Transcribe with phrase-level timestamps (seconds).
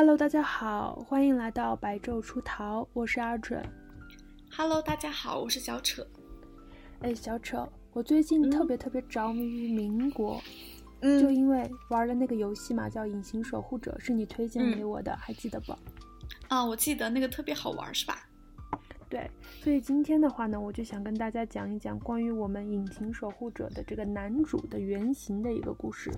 [0.00, 3.60] Hello，大家好，欢迎来到白昼出逃，我是阿准。
[4.48, 6.06] Hello，大家好，我是小扯。
[7.00, 10.40] 哎，小扯，我最近特别特别着迷于民国，
[11.00, 15.76] 嗯就因为玩了那个游戏嘛，叫《隐形守护者》，是你推荐给我的，还记得不？
[16.46, 18.20] 啊，我记得那个特别好玩，是吧？
[19.08, 19.28] 对，
[19.64, 26.12] 所以今天的话呢，我就想跟大家讲一讲关于我们《隐形守护者》的这个男主的原型的一个故事。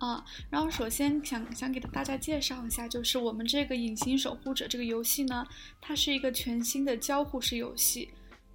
[0.00, 5.46] 啊，然后首先想想给大家介绍一下，就是我们这个《隐形守护者》这个游戏呢，
[5.80, 8.08] 它是一个全新的交互式游戏，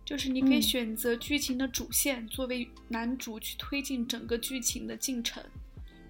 [0.03, 5.43] 就是你可以嗯选择剧情的主线、作为男主去推进整个剧情的进程，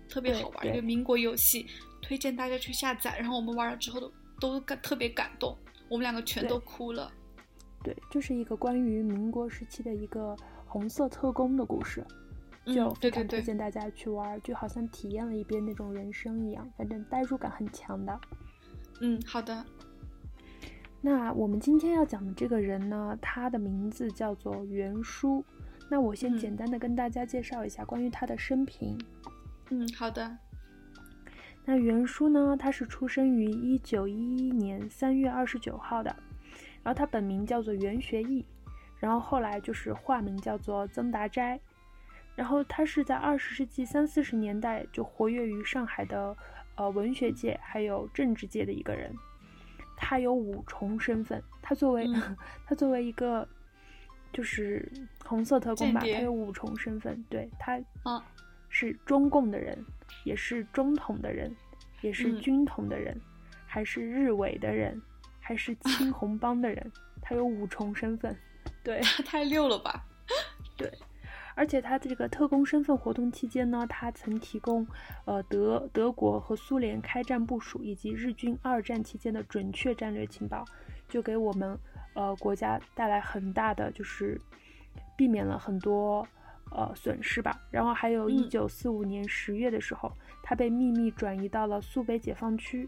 [0.08, 1.68] 特别好玩对一个民国游戏，
[2.02, 3.18] 推荐大家去下载。
[3.20, 5.58] 然后我们玩了之后都都感特别感动，
[5.90, 7.12] 我们两个全都哭了。
[7.84, 10.34] 对，这是一个关于民国时期的一个
[10.66, 12.25] 红色特工的故事，嗯
[12.66, 18.20] 就非常推荐大家去玩，就好像体验了一遍那种人生一样，反正代入感很强的。
[19.02, 19.64] 嗯，好的，
[21.02, 25.46] 那我们今天要讲的这个人呢，他的名字叫做袁书。
[25.88, 28.98] 那我先嗯简单的跟大家介绍一下关于他的生平。
[29.70, 30.38] 嗯，好的，
[31.63, 36.16] 那袁书呢，他是出生于一九一一年三月二十九号的，
[36.82, 38.43] 然后他本名叫做袁学义，
[38.98, 41.60] 然后后来就是化名叫做曾达斋，
[42.36, 46.36] 然后他是在二十世纪三四十年代就活跃于上海的
[46.76, 49.14] 呃文学界还有政治界的一个人，
[49.96, 52.38] 他有五重身份，他作为、嗯。
[52.68, 53.48] 他作为一个
[54.34, 54.92] 就是
[55.24, 58.24] 红色特工吧，他有五重身份，对他啊，
[58.70, 59.77] 是中共的人，
[60.26, 61.55] 也是中统的人，
[62.02, 62.42] 也是嗯。
[62.42, 63.20] 军统的人，
[63.66, 65.02] 还是日伪的人，
[65.40, 68.36] 还是青 红帮的人，他有五重身份。
[68.84, 69.00] 对。
[69.02, 70.03] 他 太溜了吧？
[70.75, 70.92] 对，
[71.56, 74.86] 而且他这个特工身份活动期间呢，他曾提供
[75.25, 80.66] 呃德德国和苏联开战部署以及日军二战期间的准确战略情报，
[81.08, 81.78] 就给我们
[82.14, 84.40] 呃国家带来很大的就是
[85.18, 86.28] 避免了很多
[86.72, 87.60] 呃损失吧。
[87.72, 90.12] 然后还有嗯一九四五年十月的时候，
[90.44, 92.88] 他被秘密转移到了苏北解放区。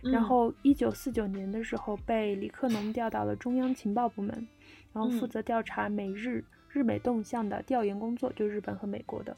[0.00, 4.46] 然嗯后，一九四九年的时候，被李克农调到了中央情报部门，
[4.92, 9.36] 然后负嗯责调查美日、日美动向的调研工作，就日本和美国的。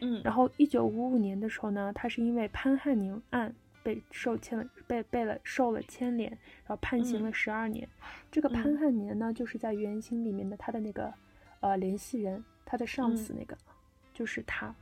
[0.00, 7.88] 嗯，然后，一九五五年的时候呢，他是因为潘汉宁案被受牵了，被被了受了牵连，然后判刑了嗯十二年。
[8.30, 11.14] 这个潘嗯汉年呢，就是在原型里面的他的那个
[11.60, 13.56] 呃联系人，他的上司那个、
[14.12, 14.74] 就是他。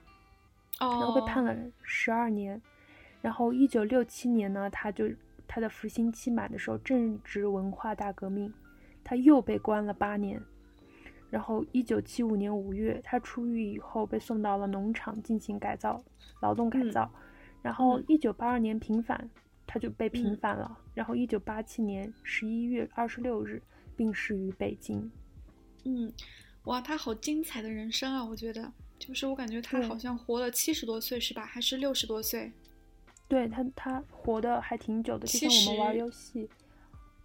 [0.81, 2.61] 然后被判了十二年。
[3.21, 5.09] 然后一九六七年呢，他就
[5.47, 8.53] 他的服刑期满的时候，正值文化大革命，
[9.05, 10.43] 他又被关了八年。
[11.33, 16.05] 然后一九七五年五月，他出狱以后被送到了农场进行改造，
[16.43, 17.11] 劳动改嗯造。
[17.63, 19.31] 然后嗯一九八二年平反，
[19.67, 20.79] 他就被平嗯反了。
[20.93, 23.63] 然后一九八七年十一月二十六日
[23.97, 25.11] 病逝于北京。
[25.85, 26.13] 嗯，
[26.65, 28.23] 哇，他好精彩的人生啊！
[28.23, 31.47] 我觉得，就是我感觉他好像活了七十多岁是吧？
[31.47, 32.53] 还是六十多岁？
[33.27, 36.47] 对他，他活的还挺久的，就像我们玩游戏。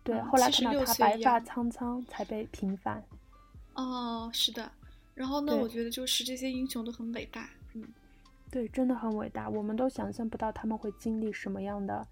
[0.02, 3.04] 对，嗯后来看到他白发苍苍才被平反。
[3.78, 4.70] 哦，是的。
[5.16, 7.50] 然后呢，我觉得就是这些英雄都很伟大。
[7.74, 7.88] 嗯，
[8.52, 12.06] 对，真的很伟大，我们都想象不到他们会经历什么样的，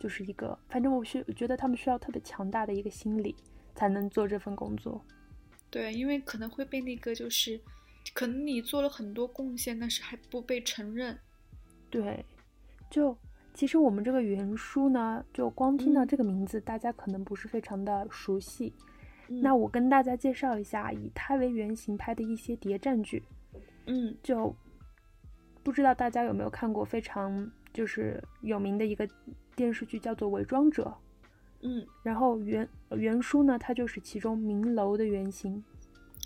[0.00, 3.36] 就是一个，反正我需觉得他们需要特别强大的一个心理，
[3.74, 5.04] 才能做这份工作。
[5.70, 7.60] 对，因为可能会被那个就是，
[8.14, 11.18] 可能你做了很多贡献，但是还不被承认。
[11.90, 12.24] 对，
[12.90, 13.16] 就
[13.54, 18.72] 其实我们这个原书呢，就光听到嗯这个名字，大家可能不是非常的熟悉。
[19.28, 23.22] 嗯那我跟大家介绍一下以他为原型拍的一些谍战剧，
[23.86, 24.54] 嗯就
[25.62, 29.08] 不知道大家有没有看过非常就是有名的一个
[29.54, 30.84] 电视剧，叫做《伪装者》。
[31.60, 35.62] 嗯然后原原书呢，它就是其中明楼的原型。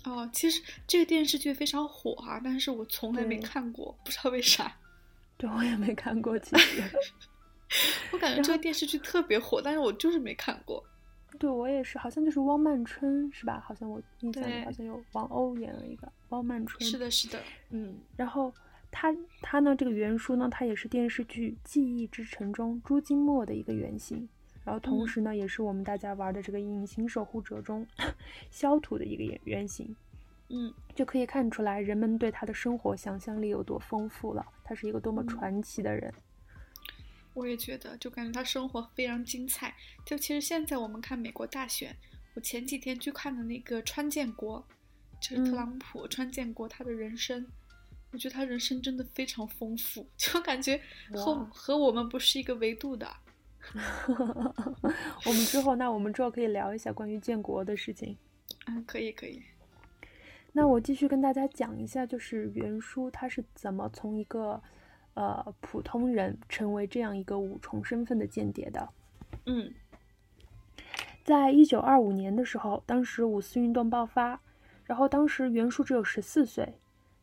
[0.05, 4.71] 哦，其实这个电视剧非常火啊，但是我从来没看过，不知道为啥。
[5.37, 6.83] 对我也没看过，其实。
[8.11, 10.83] 我感觉这个电视剧特别火，但是我就是没看过。
[11.39, 13.59] 对我也是，好像就是汪曼春是吧？
[13.65, 16.79] 好像我印象里好像有王鸥演了一个汪曼春。
[16.81, 17.39] 是的，是的，
[17.69, 18.53] 嗯然后
[18.91, 24.27] 他他呢，这个原书呢，他也是电视剧《记忆之城》中朱金墨的一个原型。
[24.63, 27.85] 然后同嗯时呢，也是我们大家玩的这个《隐形守护者》中
[28.49, 29.95] 萧土的一个原原型。
[30.49, 34.45] 嗯就可以看出来人们对他的生活想象力有多丰富了。
[34.63, 36.13] 他是一个多么嗯传奇的人。
[37.33, 39.75] 我也觉得，就感觉他生活非常精彩。
[40.05, 41.95] 就其实现在我们看美国大选，
[42.35, 44.65] 我前几天去看的那个川建国，
[45.21, 47.45] 就是特嗯朗普、川建国他的人生，
[48.11, 50.79] 我觉得他人生真的非常丰富， 就感觉
[51.13, 53.07] 和和我们不是一个维度的。
[55.25, 58.17] 我们之后，那我们之后可以聊一下关于建国的事情。
[58.67, 59.41] 嗯，可以可以。
[60.51, 64.61] 那我继续跟大家讲一下，就是袁书他是怎么从一个
[65.13, 68.89] 呃普通人成为这样一个五重身份的间谍的。
[69.45, 69.73] 嗯，
[71.23, 74.39] 在一九二五年的时候，当时五四运动爆发，
[74.85, 76.73] 然后当时袁术只有十四岁，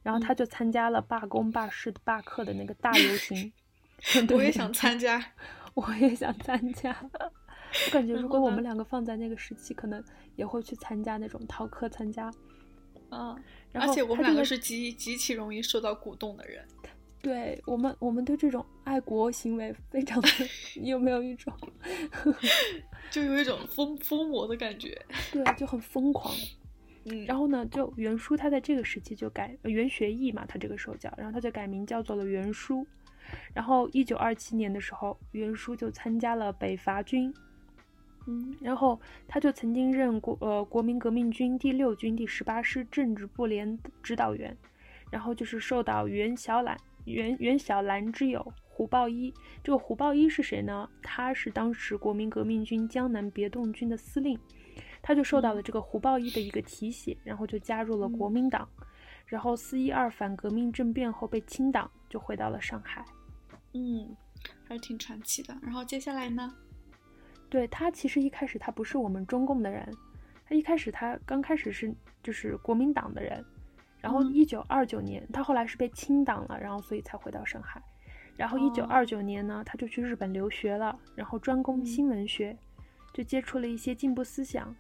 [0.03, 3.53] 然后他就参加了罢工、罢市、罢课的那个大游行。
[4.35, 5.33] 我也想参加。
[5.75, 10.03] 我也想参加，我感觉如果我们两个放在那个时期，可能
[10.35, 12.29] 也会去参加那种逃课参加。
[13.11, 13.41] 嗯，
[13.73, 16.67] 而且我们两个是极极其容易受到鼓动的人。
[17.23, 20.29] 对我们，我们对这种爱国行为非常的，
[20.81, 21.53] 你有没有一种，
[23.11, 25.01] 就有一种疯疯魔的感觉？
[25.33, 26.35] 对，就很疯狂。
[27.05, 32.87] 嗯，然后呢，就袁书他在这个时期就改袁学义嘛，他这个时候叫，然后他就改名叫做了袁书。
[33.55, 37.33] 然后，一九二七年的时候，袁书就参加了北伐军，
[38.27, 44.57] 嗯，然后他就曾经任国呃国民革命军第六军第十八师政治部连指导员，
[45.11, 46.77] 然后就是受到袁小兰
[47.11, 50.89] 袁袁小兰之友胡豹一，这个胡豹一是谁呢？
[51.03, 54.39] 他是当时国民革命军江南别动军的司令，
[55.03, 58.67] 他就受到了这个胡豹一的一个提携，然后就加入了国民党，
[59.27, 63.05] 然后四一二反革命政变后被清党，就回到了上海。
[63.75, 64.17] 嗯，
[64.65, 65.55] 还是挺传奇的。
[65.63, 66.55] 然后接下来呢？
[67.51, 69.87] 对他其实一开始他不是我们中共的人，
[70.47, 71.93] 他一开始他刚开始是
[72.23, 73.45] 就是国民党的人。
[74.01, 77.83] 然后一九二九年，他后来是被清党了，然后所以才回到上海。
[78.37, 82.57] 然后一九二九年呢，他就去日本留学了，然后专攻新闻学，
[83.13, 84.75] 就接触了一些进步思想。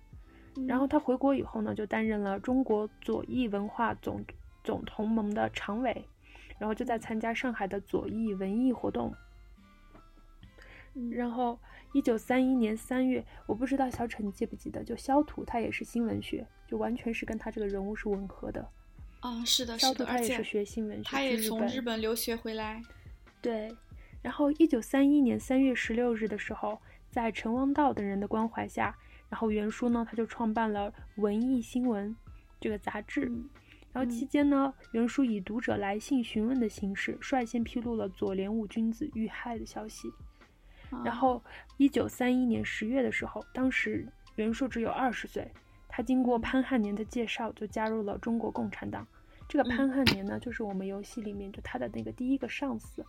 [0.66, 4.24] 然后他回国以后呢，就担任了中国左翼文化总
[4.64, 6.04] 总同盟的常委。
[6.58, 9.14] 然后就在参加上海的左翼文艺活动。
[11.10, 11.58] 然后
[11.92, 18.68] 一九三一年三月，我不知道小陈记不记得，就萧图他也是新闻学，就完全是跟他这个人物是吻合的。
[19.20, 22.82] 啊，是的，是的他也是学新闻学，他也从日本留学回来。
[23.40, 23.74] 对。
[24.22, 26.78] 然后一九三一年三月十六日的时候，
[27.10, 28.94] 在陈王道等人的关怀下，
[29.28, 32.10] 然后袁殊呢他就创办了《文艺新闻》
[32.60, 33.32] 这个杂志。
[33.92, 40.08] 然后期间呢，袁殊以读者来信询问的形式，率先披露了左联五君子遇害的消息。
[41.04, 41.42] 然后，
[41.76, 44.06] 一九三一年十月的时候，当时
[44.36, 45.50] 袁术只有二十岁，
[45.92, 49.06] 他经过潘汉年的介绍，就加入了中国共产党。
[49.48, 53.04] 这个潘汉年呢，就是我们游戏里面就他的那个第一个上司，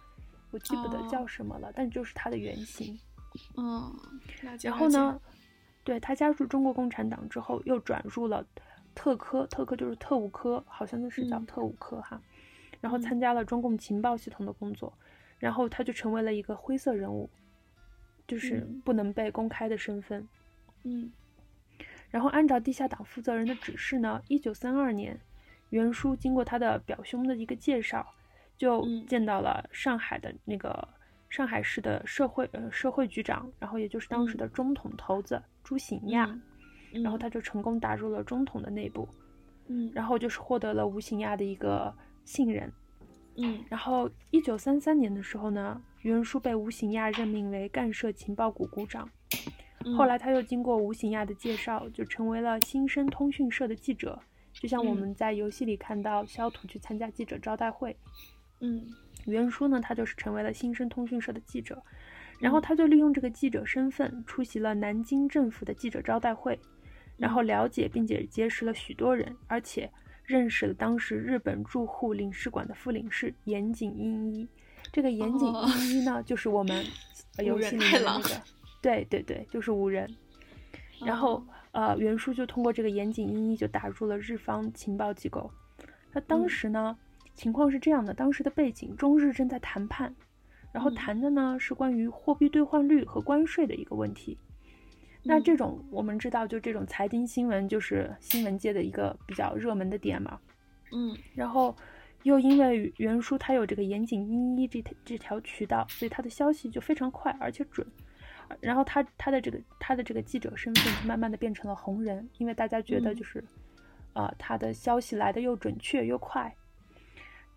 [0.49, 2.99] 我记不得叫什么了，但就是他的原型。
[3.55, 3.95] 嗯，
[4.63, 5.21] 然后呢，
[5.83, 8.43] 对他加入中国共产党之后，又转入了。
[8.93, 12.21] 特科，特科就是特务科，好像是叫特务科哈。
[12.81, 14.91] 然后参加了中共情报系统的工作，
[15.39, 17.29] 然后他就成为了一个灰色人物，
[18.27, 20.27] 就是不能被公开的身份。
[20.83, 21.09] 嗯。
[22.11, 25.19] 然后按照地下党负责人的指示呢，一九三二年，
[25.71, 28.05] 袁书经过他的表兄的一个介绍，
[28.57, 30.87] 就见到了上海的那个
[31.29, 36.39] 上海市的社会呃社会局长，然后也就是当时的中统头子朱醒亚。
[36.93, 39.07] 然后他就成功打入了中统的内部，
[39.67, 42.69] 嗯，然后就是获得了吴醒亚的一个信任，
[43.37, 49.09] 嗯，然后一九三三年的时候呢，袁书被吴醒亚任命为干涉情报股股长，
[49.97, 54.19] 后来他又经过吴行亚的介绍，就成为了新生通讯社的记者，
[54.53, 57.95] 就像我们在游戏里看到肖土去参加记者招待会，
[58.59, 58.85] 嗯，
[59.25, 61.81] 袁书呢，他就是成为了新生通讯社的记者，
[62.39, 66.59] 然后他就利用这个记者身份出席了南京政府的记者招待会。
[67.17, 69.87] 然后了解并且结识了许多人，而且
[70.23, 74.47] 认识了当时日本驻沪领事馆的副领事岩井英一。
[74.91, 76.83] 这个岩井英一呢，就是我们
[77.45, 78.41] 游戏里面的那个，
[78.81, 80.09] 对对对，就是无人。
[81.05, 85.49] 然后呃，袁术就通过这个岩井英一就打入了日方情报机构。
[86.11, 86.97] 那当时呢，
[87.33, 90.13] 情况是这样的：当时的背景，中日正在谈判，
[90.71, 94.37] 然后谈的呢是关于货币兑换率和关税的一个问题。
[95.23, 100.39] 那这种我们知道，就这种财经新闻就是新闻界的一个比较热门的点嘛。
[100.91, 101.75] 嗯，然后
[102.23, 107.87] 又因为袁叔他有这个严谨一一这这条渠道，所以他的消息就非常快而且准。
[108.59, 113.43] 然后他他的这个他的这个记者身份慢慢的变成了红人，因为大家觉得就是，
[114.13, 116.53] 呃，他的消息来的又准确又快。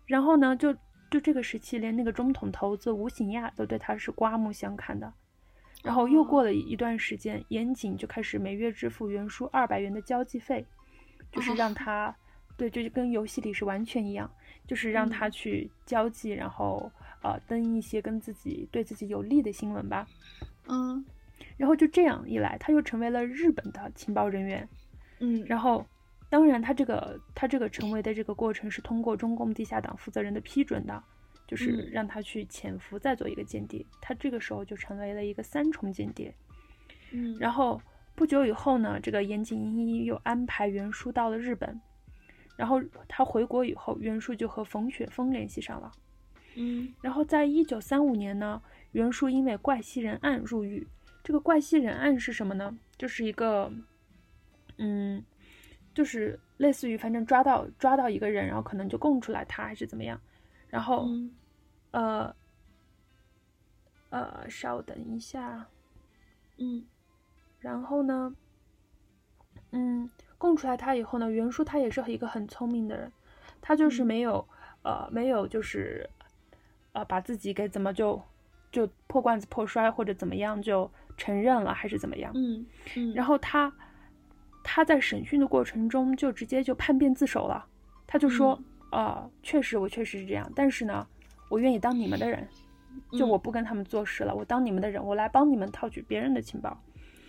[0.05, 0.73] 然后呢，就
[1.09, 5.11] 就这个时期，连那个中统头子吴醒亚都对他是刮目相看的。
[5.83, 10.65] 然后又过了一段时间，严谨就开始每月支付袁书二百元的交际费，
[11.31, 12.15] 就是让他，
[12.57, 14.29] 对，就跟游戏里是完全一样，
[14.65, 20.07] 就是让他去交际，然后呃登一些跟自己对自己有利的新闻吧。
[20.67, 21.03] 嗯
[21.57, 24.67] 然后就这样一来，他又成为了日本的情报人员。
[25.19, 25.85] 嗯，然后，
[26.29, 31.01] 当然他这个他这个成为的这个过程是通过中共地下党负责人的批准的，
[31.47, 33.85] 就是嗯让他去潜伏再做一个间谍。
[34.01, 36.33] 他这个时候就成为了一个三重间谍。
[37.11, 37.81] 嗯然后
[38.15, 41.79] 不久以后呢，这个岩井英一又安排袁术到了日本，
[42.57, 45.91] 然后他回国以后，袁术就和冯雪峰联系上了。
[46.57, 48.61] 嗯然后在一九三五年呢，
[48.95, 50.87] 袁术因为怪西人案入狱。
[51.21, 52.73] 这个怪西人案是什么呢？
[52.97, 53.69] 就是一个，
[54.77, 55.21] 嗯，
[55.93, 60.19] 就是类似于反正抓到抓到一个人，然后可能就供出来他还是怎么样，
[60.69, 61.35] 然后、嗯。
[61.91, 62.35] 呃
[64.11, 65.67] 呃，稍等一下，
[66.57, 66.85] 嗯。
[67.59, 68.33] 然后呢，
[69.71, 73.11] 嗯，供出来他以后呢，袁术他也是一个很聪明的人，
[73.59, 74.07] 他就是嗯。
[74.07, 74.47] 没有、
[74.83, 76.09] 呃没有就是
[76.93, 78.21] 呃把自己给怎么就
[78.75, 82.65] 就破罐子破摔或者怎么样就承认了还是怎么样，嗯
[82.97, 83.71] 嗯，然后他
[84.63, 87.65] 他在审讯的过程中就直接就叛变自首了，
[88.05, 88.59] 他就说
[88.91, 91.07] 嗯呃确实我确实是这样，但是呢，
[91.49, 92.45] 我愿意当你们的人，
[93.11, 93.25] 就。
[93.25, 96.77] 嗯我不跟他们做事了，我当你们的人，我来帮你们套取别人的情报。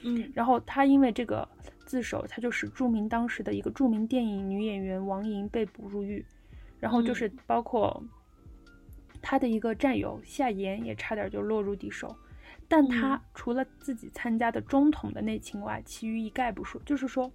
[0.02, 0.30] 嗯。
[0.34, 1.48] 然后他因为这个
[1.84, 6.24] 自首，他就使著名当时的一个著名电影女演员王莹被捕入狱，
[6.80, 8.02] 然后就是包括
[9.28, 12.16] 他的一个战友夏言也差点就落入敌手，
[12.68, 16.80] 但他嗯除了自己参加的中统的内情外，其余一概不说。
[16.86, 17.28] 就是说，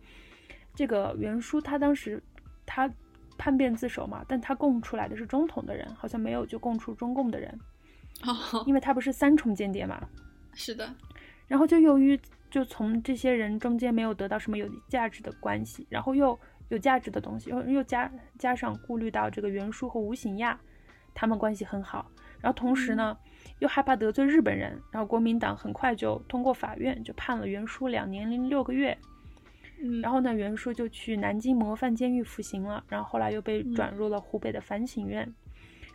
[0.74, 2.24] 这个袁殊他当时
[2.66, 2.90] 他
[3.38, 7.60] 叛变自首嘛，但他供出来的是中统的人，好像没有就供出中共的人，
[8.24, 10.02] 哦，因为他不是三重间谍嘛。
[10.54, 10.96] 是的，
[11.46, 12.18] 然后就由于
[12.50, 20.58] 就从这些人中间没有得到什么有价值的关系，然后又有价值的东西，又又加加上顾虑到这个袁术和吴醒亚
[21.14, 23.18] 他们关系很好，然后同时呢、
[23.60, 28.98] 又害怕得罪日本人，然后国民党很快就通过法院就判了袁术两年零六个月，
[29.82, 33.74] 嗯，然后呢袁术就去南京模范监狱服刑了，然后后来又被嗯。
[33.76, 35.32] 转入了湖北的反省院，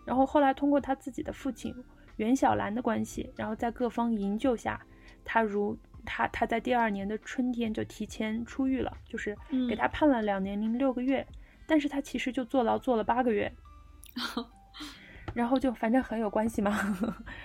[0.05, 1.75] 然后后来通过他自己的父亲
[2.17, 4.81] 袁小兰的关系，然后在各方营救下，
[5.25, 9.69] 他如他他在第二年的春天就提前出狱了，就是嗯。
[9.69, 11.27] 给他判了两年零六个月，
[11.67, 13.53] 但是他其实就坐牢坐了八个月，
[15.37, 16.73] 然后就反正很有关系嘛。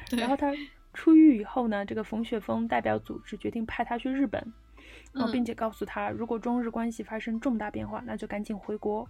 [0.09, 0.53] 对 然后他
[0.93, 4.41] 出狱以后呢，这个冯雪峰代表组织决定派他去日本，
[5.11, 9.07] 然后嗯并且告诉他，如果中日关系发生重大变化，那就赶紧回国。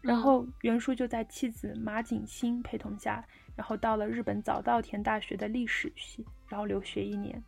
[0.00, 7.42] 然嗯后袁术就在妻子马景欣陪同下，然后到了日本早稻田大学的历史系，然后留学一年，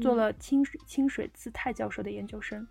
[0.00, 2.66] 做嗯了清水清水次太教授的研究生。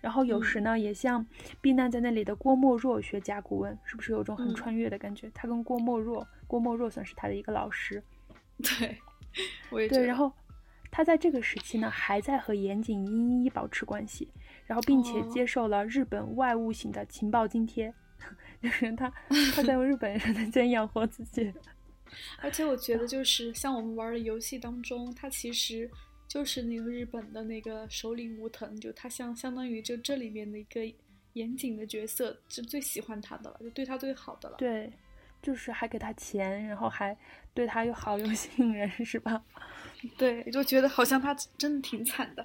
[0.00, 1.26] 然后有嗯时呢，也向
[1.60, 5.30] 避难在那里的郭沫若学甲骨文，是不是有种很嗯穿越的感觉？
[5.34, 8.02] 他跟郭沫若，郭沫若算是他的一个老师。
[8.58, 8.96] 对，
[9.70, 10.32] 我也觉对，得然后
[10.90, 14.28] 他在这个时期呢，还在和岩井英一保持关系，
[14.66, 17.92] 然后并且哦接受了日本外务省的情报津贴，
[18.62, 19.12] 就是他
[19.54, 21.52] 他在日本人的钱养活自己。
[22.40, 25.90] 而且我觉得，就是像我们玩的游戏当中，他其实
[26.28, 30.80] 就是那个日本的那个首领武藤，就他相相当于就这里面的一个
[31.32, 34.54] 严谨的角色，就最喜欢他的了，就对他最好的了。
[34.56, 34.90] 对，
[35.46, 37.16] 就是还给他钱，然后还
[37.54, 39.40] 对他又好又信任，是吧？
[40.18, 42.44] 对，就觉得好像他真的挺惨的，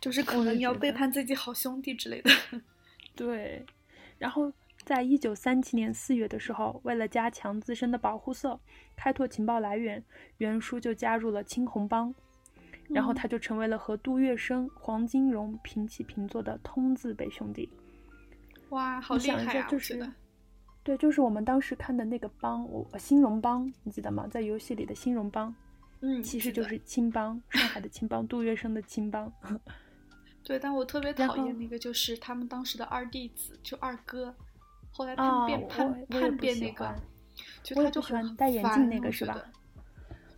[0.00, 2.30] 就是可能要背叛自己好兄弟之类的。
[3.14, 3.62] 对，
[4.16, 4.50] 然后
[4.82, 8.58] 在一九三七年四月的时候，为了加强自身的保护色，
[8.96, 10.02] 开拓情报来源，
[10.38, 12.14] 袁术就加入了青红帮，
[12.88, 17.70] 然后嗯他就成为了和杜月笙、黄金荣平起平坐的通字辈兄弟。
[18.70, 19.52] 哇，好厉害啊！
[19.52, 20.10] 下就是
[20.88, 24.26] 对，就是我们当时看的那个帮，我呃新荣帮，你记得吗？
[24.30, 25.54] 在游戏里的新荣帮，
[26.00, 29.30] 嗯，其实就是青帮，上海的青帮，杜月笙的青帮。
[30.42, 34.34] 对，但我特别讨厌那个，就是他们当时的二弟子，就二哥，
[34.90, 36.94] 后来啊叛变、我叛叛变那个，
[37.62, 39.38] 就他就很喜欢戴眼镜那个是吧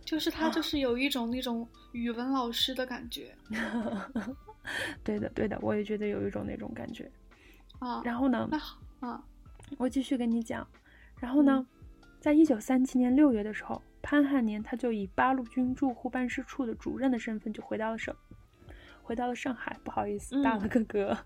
[0.03, 3.33] 就是他啊就是有一种那种语文老师的感觉
[5.01, 7.09] 对的，对的，我也觉得有一种那种感觉。
[7.79, 8.01] 啊。
[8.03, 8.49] 然后呢，
[8.99, 9.23] 啊，
[9.77, 10.67] 我继续跟你讲。
[11.19, 11.65] 然后呢，
[12.19, 18.15] 在一九三七年六月的时候，潘汉年他就以八路军驻沪办事处的主任的身份就回到了省，
[19.03, 19.77] 回到了上海。
[19.83, 21.17] 不好意思，打了嗯个嗝。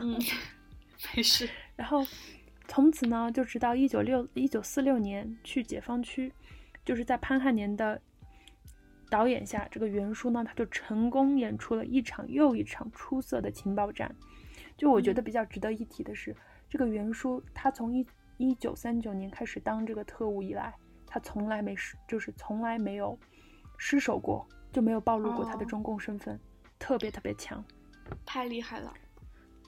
[0.00, 0.18] 嗯，
[1.16, 2.06] 没事，然后
[2.68, 6.32] 从此呢，就直到一九六一九四六年去解放区，
[6.84, 8.00] 就是在潘汉年的
[9.08, 14.14] 导演下，这个袁叔呢，他就成功演出了一场又一场出色的情报战。
[14.76, 16.36] 就我觉得嗯比较值得一提的是，
[16.70, 18.06] 这个袁叔他从一
[18.38, 20.72] 一九三九年开始当这个特务以来，
[21.04, 23.18] 他从来没失，就是从来没有
[23.76, 26.38] 失手过，就没有暴露过他的哦中共身份，
[26.78, 27.62] 特别特别强。
[28.24, 28.94] 太厉害了。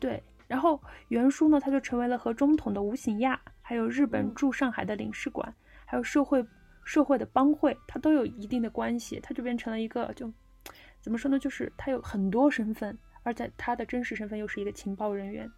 [0.01, 5.53] 对，然后袁书呢，他就成为了和中统的吴醒亚，还有日本嗯驻上海的领事馆，
[5.85, 6.47] 还有社会
[6.85, 10.33] 社会的帮会，他都有一定的关系，他就变成了一个就
[11.01, 15.51] 怎么说呢，就是他有很多身份，而且他的真实身份又是一个情报人员。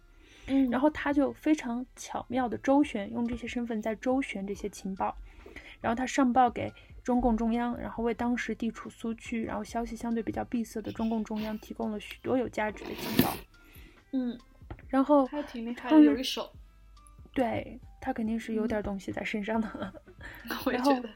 [0.47, 5.15] 嗯然后他就非常巧妙的周旋，用这些身份在周旋这些情报，
[5.81, 6.71] 然后他上报给
[7.03, 13.33] 中共中央，然后为当时地处苏区，然后消息相对比较闭塞的中共中央提供了许多有价值的情报。
[14.11, 14.37] 嗯，
[14.87, 16.51] 然后他挺厉害的，有一手。
[17.33, 19.93] 对他肯定是有点东西在身上的。
[20.65, 21.09] 我也然后觉得。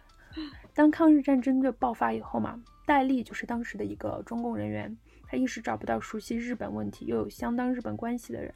[0.73, 4.95] 当抗日战争的爆发以后嘛，戴笠就是当时的一个中共人员，
[5.27, 8.53] 他一时找不到熟悉日本问题又有相当日本关系的人。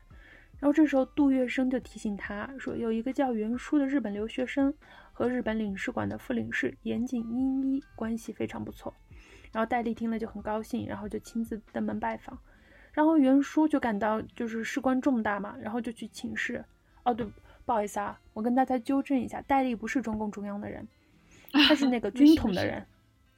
[0.64, 4.74] 然后这时候杜月笙就提醒他说，有一个叫袁书的日本留学生
[5.12, 8.94] 和日本领事馆的副领事岩井英一关系非常不错。
[9.52, 12.40] 然后戴笠听了就很高兴，然后就亲自登门拜访。
[12.94, 16.64] 然后袁书就感到就是事关重大嘛，然后就去请示。
[17.04, 17.28] 哦，对，
[17.66, 20.88] 不好意思啊，我跟大家纠正一下，戴笠不是中共中央的人，
[21.52, 22.86] 他是那个 军统的人。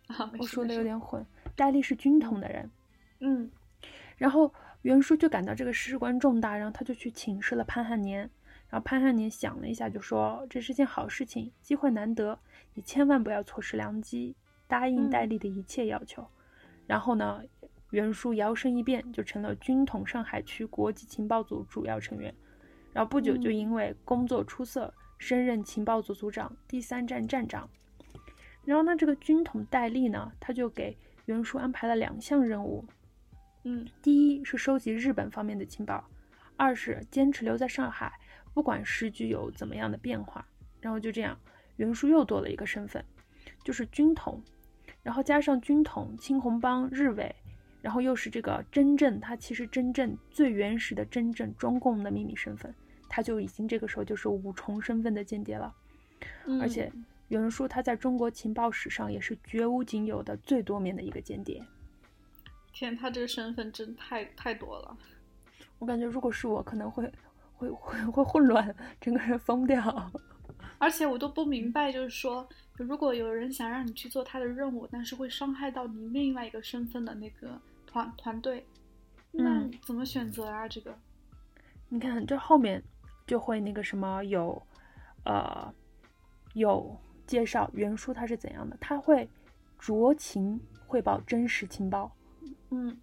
[0.09, 2.69] 啊，我说的有点混，戴笠是军统的人。
[3.19, 3.49] 嗯
[4.15, 4.53] 然后
[4.85, 8.19] 袁术就感到这个事关重大，然后他就去请示了潘汉年。
[8.69, 12.37] 然后潘汉年想了一下，就说这是件好事情，机会难得，
[12.75, 14.35] 你千万不要错失良机，
[14.67, 16.23] 答应嗯戴笠的一切要求。
[16.85, 17.41] 然后呢，
[17.89, 22.31] 袁术摇身一变，就成了军统上海区国际情报组主要成员。
[22.93, 27.67] 然后不久就嗯因为工作出色，升任情报组组长、第三站站长。
[28.63, 32.85] 然后呢，这个军统戴笠呢，他就给袁术安排了两项任务，
[33.67, 36.07] 嗯第一是收集日本方面的情报，
[36.55, 38.13] 二是坚持留在上海，
[38.53, 40.47] 不管时局有怎么样的变化。
[40.79, 41.35] 然后就这样，
[41.77, 43.03] 袁术又多了一个身份，
[43.63, 44.39] 就是军统，
[45.01, 47.35] 然后加上军统、青红帮、日伪，
[47.81, 52.71] 然后又是这个真正他其实真正最原始的真正中共的秘密身份，
[53.09, 55.73] 他就已经这个时候就是五重身份的间谍了。
[56.45, 56.91] 嗯，而且
[57.29, 61.65] 袁术他在中国情报史上也是绝无仅有的最多面的一个间谍。
[62.75, 64.97] 天，他这个身份真太太多了。
[65.79, 67.09] 我感觉如果是我，可能会
[67.53, 70.11] 会会会混乱，整个人疯掉。
[70.77, 78.65] 而且我都不明白，就是说，如果有人想让你去做他的任务，但是会伤害到你另外一个身份的那个团团队，
[79.31, 80.67] 那嗯怎么选择啊？
[80.67, 80.93] 这个，
[81.87, 82.83] 你看这后面
[83.25, 84.61] 就会那个什么有，
[85.23, 85.73] 呃，
[86.53, 89.29] 有介绍袁术他是怎样的，他会
[89.79, 92.14] 酌情汇报真实情报，
[92.75, 92.97] 嗯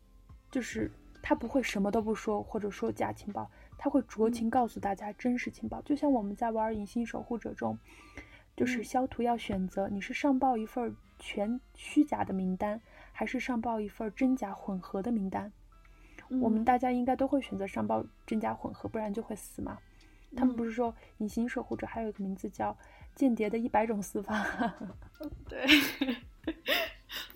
[0.50, 0.90] 就是
[1.22, 5.80] 他不会什么都不说，或者说假情报，他会酌情告诉大家真实情报。
[5.82, 7.78] 就像我们在玩隐形守护者中，
[8.56, 12.80] 就是嗯肖图要选择你是上报一份全虚假的名单，
[13.12, 15.52] 还是上报一份真假混合的名单。
[16.40, 19.78] 我们嗯大家应该都会选择上报真假混合，不然就会死嘛。
[20.34, 22.76] 他们嗯不是说隐形守护者还有一个名字叫
[23.14, 24.74] 间谍的一百种死法？
[25.48, 25.66] 对，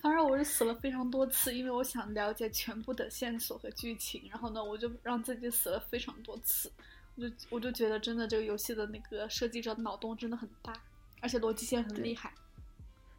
[0.07, 6.71] 反正我是死了非常多次，因为我想了解全部的线索和剧情，然后呢，我就让自己死了非常多次。
[7.17, 10.73] 我就我就觉得真的这个游戏的那个设计者脑洞真的很大，
[11.21, 12.33] 而且逻辑性很厉害。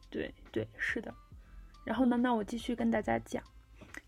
[0.09, 1.13] 对对，是的。
[1.83, 3.43] 然后呢，那我继续跟大家讲。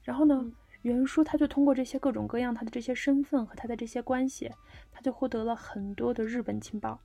[0.02, 4.50] 然后呢嗯，袁叔他就通过这些各种各样他的这些身份和他的这些关系，
[4.94, 6.98] 他就获得了很多的日本情报。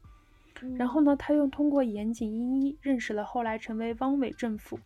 [0.78, 4.78] 然后呢，他又通过岩井英一认识了后来成为汪伪政府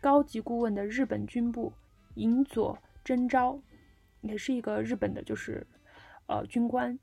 [0.00, 1.72] 高级顾问的日本军部
[2.14, 3.60] 银佐真昭，
[4.22, 5.66] 也是一个日本的，就是
[6.26, 6.98] 呃军官。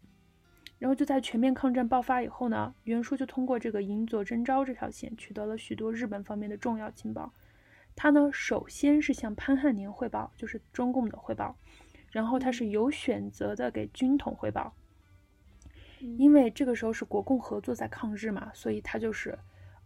[0.79, 7.33] 然后就在全面抗战爆发以后呢，袁术就通过这个银佐真昭这条线取得了许多日本方面的重要情报。
[7.95, 11.57] 他呢，首先是向潘汉年汇报，就是中共的汇报，
[12.11, 14.75] 然后他是有选择的给军统汇报。
[15.99, 19.39] 因为这个时候是国共合作在抗日嘛，所以他就是，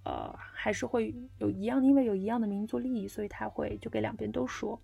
[0.03, 4.81] 呃，还是会有一样，因为有一样的民族利益，所以他会就给两边都说。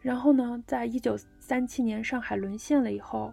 [0.00, 3.32] 然后呢，在一九三七年上海沦陷了以后，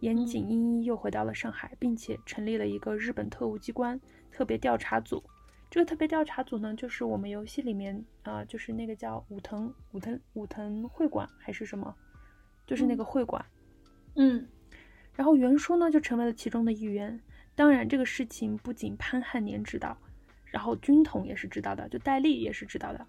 [0.00, 5.22] 岩井英一又回到了上海，并且成立了一个日本特务机关特别调查组。
[5.68, 11.92] 这个特别调查组呢，就是我们游戏里面啊、呃就是那个叫武藤武藤武藤会馆还是什么，
[12.66, 13.44] 就是那个会馆。
[14.14, 14.46] 嗯
[15.14, 17.20] 然后袁术呢就成为了其中的一员。
[17.56, 19.98] 当然，这个事情不仅潘汉年知道，
[20.44, 23.06] 然后军统也是知道的，就戴笠也是知道的。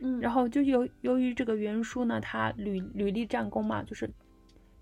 [0.00, 4.10] 嗯，然后就由由于这个袁术呢，他屡屡立战功嘛，就是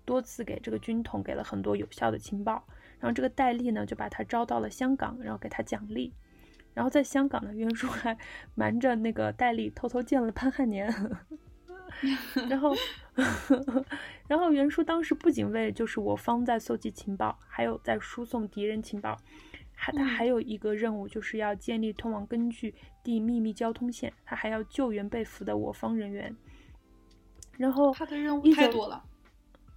[0.03, 2.65] 多次给这个军统给了很多有效的情报。
[2.99, 6.11] 然后这个戴笠呢就把他招到了香港，然后给他奖励。
[6.73, 8.17] 然后在香港呢，袁叔还
[8.55, 10.91] 瞒着那个戴笠偷偷见了潘汉年。
[12.49, 12.75] 然后，
[14.27, 19.17] 然后袁术当时不仅为就是我方在搜集情报，还有在输送敌人情报，
[19.73, 22.73] 还他还有一个任务，就是要建立通往根据
[23.03, 26.35] 地秘密交通线，他还要救援被俘的我方人员。
[27.57, 29.03] 然后他的任务太多了，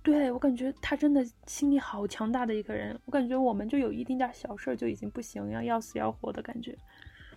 [0.03, 6.77] 对我感觉他真的心理好强大的一个人，我感觉我们就有一丁点小事就已经不行，要要死要活的感觉。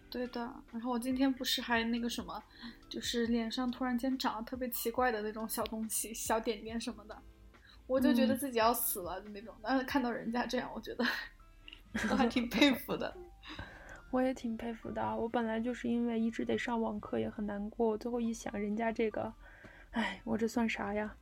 [0.10, 0.39] 对的，
[0.72, 2.41] 然后我今天不是还那个什么，
[2.89, 7.22] 就是脸上突然间长了特别奇怪的那种小东西、小点点什么的，
[7.86, 9.54] 我就觉得自己要死了的那种。
[9.62, 11.06] 但是看到人家这样，我觉得
[12.10, 13.13] 我还挺佩服的。
[14.10, 15.15] 我也挺佩服的。
[15.17, 17.98] 我本来就是因为一直得上网课，也很难过。
[17.98, 19.34] 最后一想，人家这个，
[19.91, 21.13] 哎，我这算啥呀？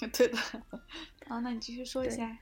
[0.16, 0.38] 对的。
[1.28, 2.38] 啊，那你继续说一下。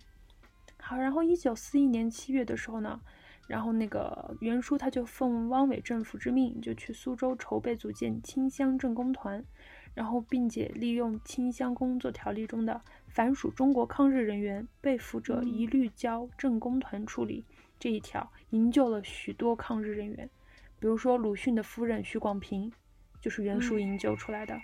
[0.78, 3.00] 好，然后一九四一年七月的时候呢。
[3.46, 9.44] 然后那个袁叔他就奉汪伪政府之命，就去苏州筹备组建清乡政工团，
[9.94, 17.44] 然后并且利用清乡工作条例中的凡属中国抗日人员被俘者一律交政工团处理
[17.78, 20.30] 这一条，营救了许多抗日人员，
[20.78, 22.72] 比如说鲁迅的夫人许广平，
[23.20, 24.58] 就是袁叔营救出来的，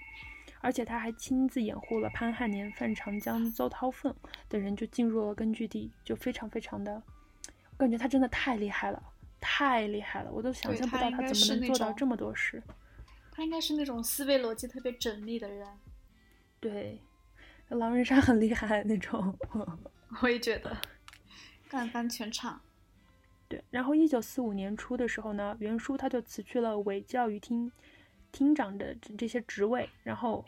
[0.60, 4.14] 而且他还亲自掩护了潘汉年、范长江、邹韬奋
[4.48, 7.02] 等人就进入了根据地，就非常非常的。
[7.78, 9.00] 我感觉他真的太厉害了，
[9.40, 12.60] 太厉害了，我都想象不到他怎么能做到这么多事。
[13.30, 15.64] 他应该是那种思维逻辑特别缜密的人。
[16.58, 17.00] 对，
[17.68, 19.32] 狼人杀很厉害那种。
[20.20, 20.76] 我也觉得，
[21.68, 22.60] 干翻全场。
[23.48, 27.70] 对，然后一九四五年初的时候呢，袁叔他就辞去了伪教育厅
[28.32, 30.44] 厅长的这些职位，然后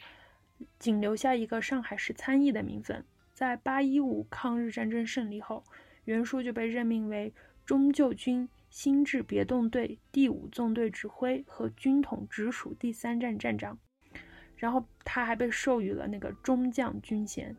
[0.80, 3.04] 仅留下一个上海市参议的名分。
[3.32, 5.62] 在八一五抗日战争胜利后。
[6.04, 7.32] 袁术就被任命为
[7.64, 13.78] 中救军新制别动队第五纵队指挥和军统直属第三站站长，
[14.56, 17.54] 然后他还被授予了那个中将军衔。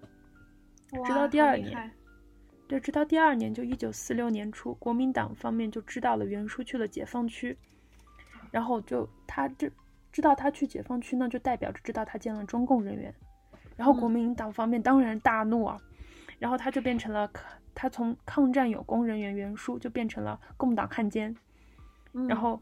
[1.05, 1.91] 直到第二年，
[2.67, 7.57] 对，直到第二年，就一九四六年初，国民党方面就知道了袁术去了解放区，
[8.51, 9.69] 然后就他就
[10.11, 13.13] 知道他去解放区呢，就代表着知道他见了中共人员，
[13.77, 15.79] 然后国民党方面当然大怒啊，
[16.41, 17.31] 然后他就变成了。
[17.73, 21.33] 他从抗战有功人员袁术就变成了共党汉奸，
[22.27, 22.61] 然后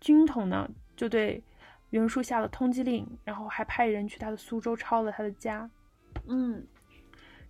[0.00, 1.42] 军统呢就对
[1.90, 5.68] 袁术下了通缉令，然后还派人去他的苏州抄了他的家。
[6.28, 6.64] 嗯，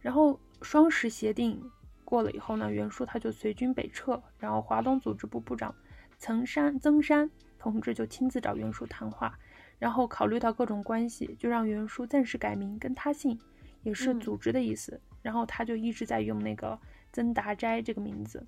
[0.01, 1.63] 然后双十协定
[2.07, 5.75] 过了以后呢，袁术他就随军北撤，然后华东组织部部长
[6.17, 9.39] 曾山曾山同志就亲自找袁术谈话，
[9.79, 13.39] 然后考虑到各种关系，就让袁术暂时改名跟他姓，
[13.83, 14.99] 也是组织的意思。
[15.25, 16.79] 然后他就一直在用那个。
[17.13, 18.45] 曾达斋这个名字，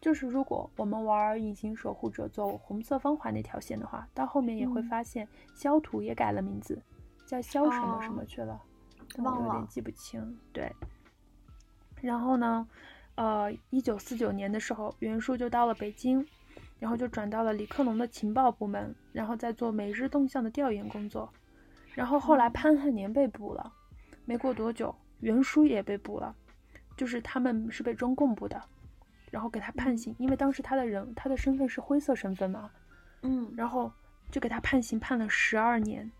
[0.00, 6.80] 就是如果我们玩隐形守护者走红色芳华那条线的话，到后面也会发现萧图也改了名字，
[7.26, 8.62] 叫萧什么什么去了，
[9.18, 10.38] 我有点记不清。
[10.54, 10.74] 对，
[12.00, 12.66] 然后呢，
[13.16, 16.26] 呃，一九四九年的时候，袁术就到了北京，
[16.78, 21.30] 然后就转到了李克农的情报部门，然后再做每日动向的调研工作。
[21.92, 23.70] 然后后来潘汉年被捕了，
[24.24, 26.34] 没过多久，袁书也被捕了。
[26.96, 28.60] 就是他们是被中共捕的，
[29.30, 32.68] 然后给他判刑，因为当时他的人他的身份是灰色身份嘛，
[33.22, 33.92] 嗯，然后
[34.32, 36.10] 就给他判刑，判了十二年，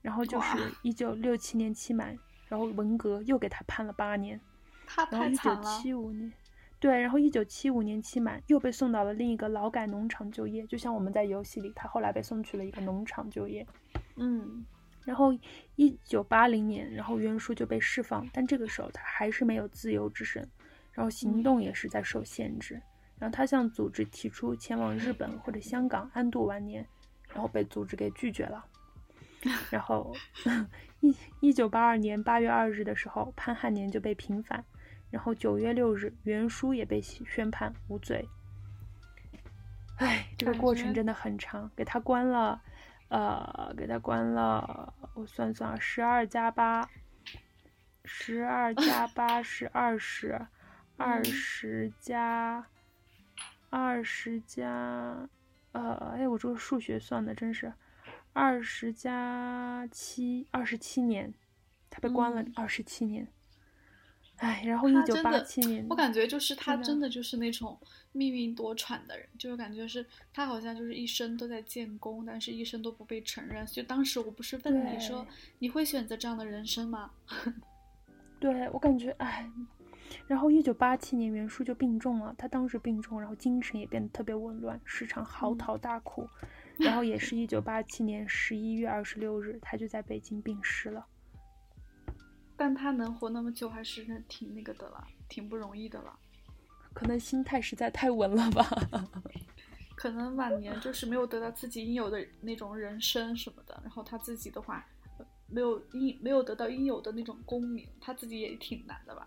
[0.00, 4.40] 然后就是 一九六七年期满，然后文革又给他判了八年，
[4.86, 6.32] 他然后一九七五年，
[6.80, 13.66] 对，然后一九七五年期满又被送到了另一个劳改农场就业，就像我们在游戏里，他后来被送去了一个农场就业，
[14.16, 14.64] 嗯。
[15.04, 15.32] 然后，
[15.76, 20.48] 一九八零年，然后袁术就被释放，但这个时候他还是没有自由之身，
[20.92, 22.80] 然后行动也是在受限制。
[23.18, 26.86] 然后他向组织提出前往日本或者香港安度晚年，
[27.32, 28.64] 然后被组织给拒绝了。
[29.70, 30.14] 然后，
[31.00, 34.64] 一一九八二年八月二日的时候，潘汉年就被平反，
[35.10, 38.26] 然后九月六日，袁书也被宣判无罪。
[39.96, 42.62] 哎，这个过程真的很长，给他关了。
[43.14, 46.90] 呃，给他关了，我算算啊，十二加八，
[48.04, 50.48] 十二加八是二十，
[50.96, 52.66] 二十加
[53.70, 55.28] 二十加，
[55.70, 57.72] 呃，哎，我这个数学算的真是，
[58.32, 61.32] 二十加七，二十七年，
[61.88, 63.28] 他被关了二十七年。
[64.38, 67.78] 哎，然后一九八七年，我感觉就是他真的就是那种
[68.12, 73.64] 命运多舛的人，就是感觉是他好像就是一生都在建功，但是一生都不被承认。
[73.66, 75.26] 就当时我不是问你说，
[75.60, 77.10] 你会选择这样的人生吗？
[78.40, 79.48] 对我感觉，哎，
[80.26, 86.28] 然后一九八七年袁术就病重了，他当时病重，然后精神也变得特别紊乱，时常嚎啕大哭。
[86.76, 91.06] 然后也是一九八七年十一月二十六日，他就在北京病逝了。
[92.56, 96.18] 但他能活那么久，还是挺那个的了，挺不容易的了。
[96.92, 98.68] 可能心态实在太稳了吧。
[99.96, 104.84] 可能晚年就是没有得到自己应有的那种人生什么的，然后他自己的话，
[105.48, 109.26] 没有应没有得到应有的那种功名，他自己也挺难的吧。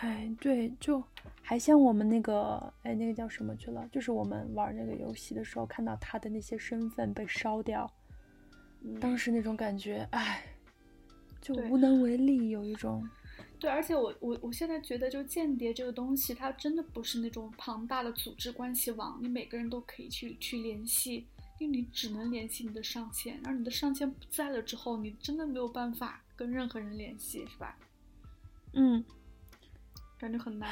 [0.00, 1.02] 哎，对，就
[1.40, 3.88] 还像我们那个，哎，那个叫什么去了？
[3.90, 7.90] 就是我们玩那个游戏的时候，看到他的那些身份被烧掉，
[9.00, 10.44] 当时那种感觉，哎，
[11.44, 13.06] 就无能为力，有一种。
[13.60, 21.26] 对，而且我我我现在觉得，就间谍这个东西，它真的不是那种庞大的组织关系网，你每个人都可以去去联系，
[21.58, 27.78] 因为你只能联系你的上线，而你的上线不在了之后，你真的没有办法跟任何人联系，是吧？
[28.72, 29.04] 嗯，
[30.18, 30.68] 感觉很难。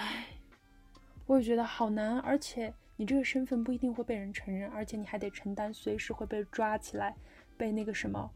[1.26, 7.14] 我也觉得好难，而且你这个身份不一定会被人承认，而且你还得承担随时会被抓起来，
[7.56, 8.30] 被那个什么，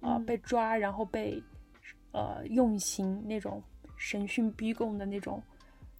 [0.00, 1.40] 呃，被抓，然后被
[2.16, 3.62] 呃用刑那种。
[3.98, 5.42] 审讯逼供的那种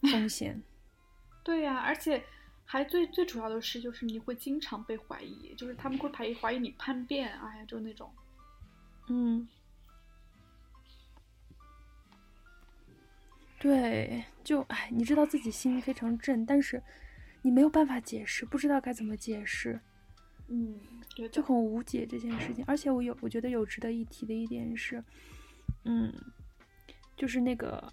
[0.02, 0.62] 风险，
[1.42, 2.22] 对呀，而且
[2.62, 8.12] 还最最主要的是，就是你会经常被怀疑，就是他们会怀疑怀疑你叛变，哎呀，就那种，
[9.08, 9.48] 嗯，
[13.58, 16.82] 对，就哎，你知道自己心非常正，但是
[17.40, 19.80] 你没有办法解释，不知道该怎么解释，
[20.48, 20.78] 嗯，
[21.16, 22.62] 对，就很无解这件事情。
[22.66, 25.02] 而且我有，我觉得有值得一提的一点是，
[25.86, 26.12] 嗯。
[27.16, 27.90] 就是那个，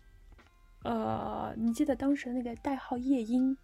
[0.83, 3.55] 呃，你记得当时那个代号夜莺，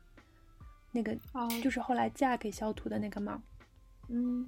[0.93, 1.13] 那个
[1.61, 3.43] 就是后来嫁给小土的那个吗？
[4.07, 4.47] 嗯，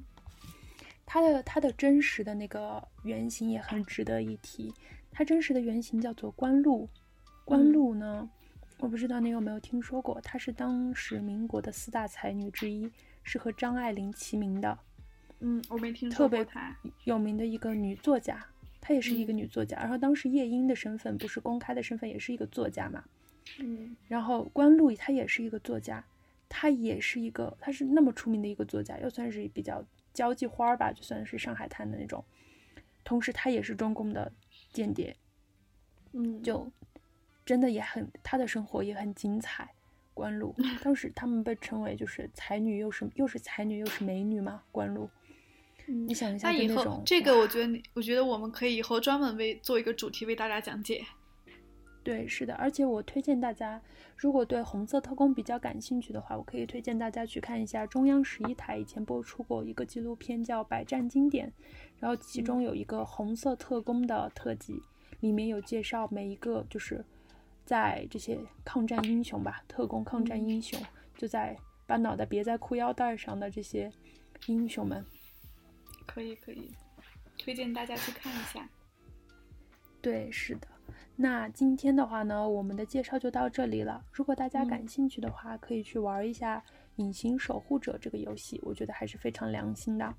[1.06, 4.74] 他的他的真实的那个原型也很值得一提。
[5.12, 6.88] 他真实的原型叫做关露，
[7.44, 8.30] 关露呢，
[8.80, 12.90] 我不知道你有没有听说过，她是当时民国的四大才女之一，
[13.22, 14.80] 是和张爱玲齐名的。
[15.42, 16.46] 嗯，我没听说过。
[16.46, 18.46] 特别有名的一个女作家。
[18.82, 23.06] 她也是一个女作家，然后当时夜莺的身份不是公开的身份，也是一个作家嘛。
[23.60, 26.04] 嗯，然后关露她也是一个作家，
[26.50, 32.26] 她也是一个，她是那么出名的一个作家，又算是比较交际花吧，就算是上海滩的那种。
[33.04, 34.32] 同时，她也是中共的
[34.74, 35.16] 间谍。
[36.14, 36.72] 嗯，就
[37.46, 39.70] 真的也很，她的生活也很精彩。
[40.14, 45.10] 关露 当时他们被称为就是才女，又是又是才女又是美女嘛，关露。
[45.88, 51.04] 你想一下，那以后这个，我觉得你，我觉得我们可以以后专门为做一个主题为大家讲解。
[52.04, 53.80] 对，是的，而且我推荐大家，
[54.18, 61.48] 如果对红色特工比较感兴趣的话，我可以推荐大家去看一下中央十一台以前播出过一个纪录片叫《百战经典》，
[62.00, 64.82] 然后其中有一个红色特工的特辑，
[65.20, 67.06] 里面有介绍每一个就是
[67.66, 70.80] 在这些抗战英雄吧，特工抗战英雄，
[71.16, 73.92] 就在把脑袋别在裤腰带上的这些
[74.48, 75.06] 英雄们。
[76.06, 76.72] 可以可以，
[77.38, 78.68] 推荐大家去看一下。
[80.02, 80.68] 对，是的。
[81.16, 84.04] 那今天的话呢，我们的介绍就到这里了。
[84.12, 86.58] 如果大家感兴趣的话，可以去玩一下
[86.96, 90.14] 《隐形守护者》这个游戏，我觉得还是非常良心的。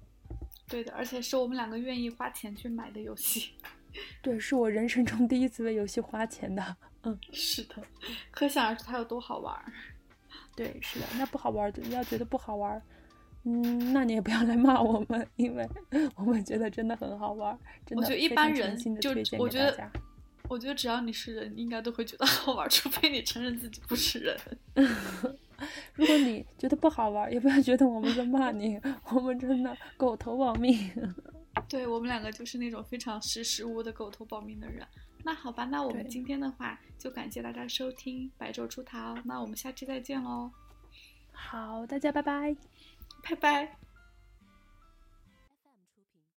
[0.69, 3.53] 对的，而且是我们两个愿意花钱去买的游戏。
[4.23, 6.77] 对，是我人生中第一次为游戏花钱的。
[7.03, 7.83] 嗯，是的，
[8.31, 9.61] 可想而知它有多好玩。
[10.55, 11.07] 对，是的。
[11.19, 12.81] 那不好玩的，要觉得不好玩。
[13.45, 15.69] 嗯，那你也不要来骂我们，因为
[16.15, 18.03] 我们觉得真的很好玩，真的。
[18.03, 19.91] 我觉得一般人就我觉得，
[20.49, 24.37] 我觉得只要你是人，应该都会觉得好玩，除非你承认自己不是人。
[25.95, 28.81] 如果你觉得不好玩，也不要觉得我们在骂你，
[29.13, 30.79] 我们真的狗头保命。
[31.69, 34.87] 对我们两个就是那种非常识时务的狗头保命的人。
[35.25, 40.51] 那好吧，那我们今天的话就感谢大家收听白昼出逃，那我们下期再见喽。
[41.33, 42.57] 好，大家拜拜。
[43.23, 43.77] 拜拜。